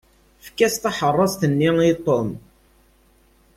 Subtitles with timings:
[0.41, 2.29] Efk-as taḥeṛṛast-nni i Ṭom.